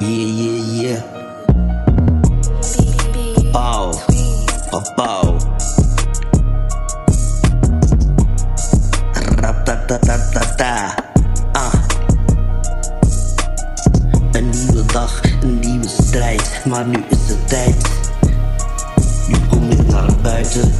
[0.00, 1.02] Yeah.
[3.52, 3.92] Pauw.
[4.96, 5.36] Pauw.
[9.36, 10.94] Ratatatata.
[11.52, 11.72] Ah.
[14.32, 16.60] Een nieuwe dag, een nieuwe strijd.
[16.64, 17.88] Maar nu is het tijd.
[19.28, 20.72] Nu kom ik naar buiten.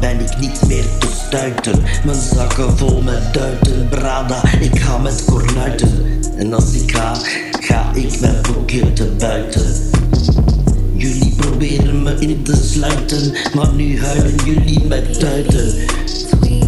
[0.00, 1.82] Ben ik niet meer te stuiten.
[2.04, 3.88] Mijn zakken vol met duiten.
[3.88, 6.20] Brada, ik ga met kornuiten.
[6.36, 7.14] En als ik ga,
[7.60, 8.40] ga ik met
[9.18, 9.62] buiten.
[10.94, 15.74] Jullie proberen me in te sluiten, maar nu huilen jullie met tuiten.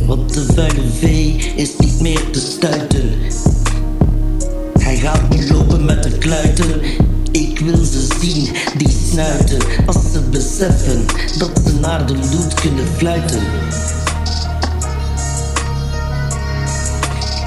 [0.07, 3.11] Want de vuile vee is niet meer te stuiten.
[4.79, 6.81] Hij gaat nu lopen met de kluiten.
[7.33, 9.59] Ik wil ze zien, die snuiten.
[9.87, 11.05] Als ze beseffen
[11.39, 13.43] dat ze naar de loot kunnen fluiten.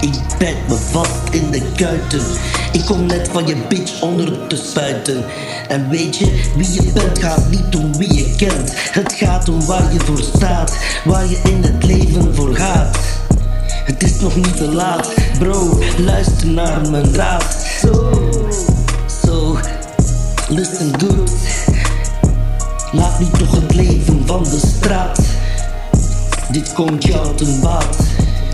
[0.01, 2.23] Ik bijt me vast in de kuiten.
[2.75, 5.25] Ik kom net van je bitch onder te spuiten.
[5.67, 8.71] En weet je, wie je bent gaat niet om wie je kent.
[8.73, 12.97] Het gaat om waar je voor staat, waar je in het leven voor gaat.
[13.69, 17.55] Het is nog niet te laat, bro, luister naar mijn raad.
[17.81, 18.11] Zo,
[19.23, 19.57] zo,
[20.49, 21.31] listen good.
[22.91, 25.19] Laat nu toch het leven van de straat.
[26.51, 27.97] Dit komt jou ten baat.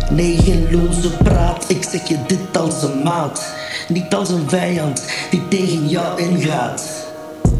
[0.09, 1.65] Nee, geen loze praat.
[1.67, 3.59] Ik zeg je dit als een maat.
[3.87, 7.05] Niet als een vijand die tegen jou ingaat.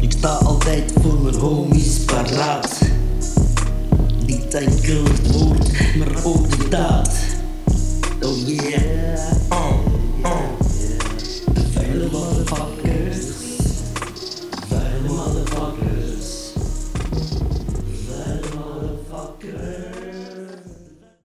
[0.00, 2.78] Ik sta altijd voor mijn homies paraat.
[4.26, 5.70] Niet enkel woord,